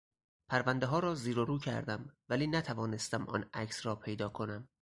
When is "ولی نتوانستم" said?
2.29-3.27